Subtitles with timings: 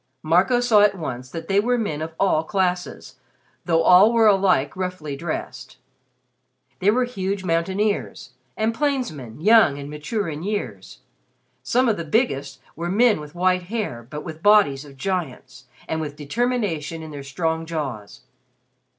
[0.23, 3.17] Marco saw at once that they were men of all classes,
[3.65, 5.77] though all were alike roughly dressed.
[6.79, 11.01] They were huge mountaineers, and plainsmen young and mature in years.
[11.61, 16.01] Some of the biggest were men with white hair but with bodies of giants, and
[16.01, 18.21] with determination in their strong jaws.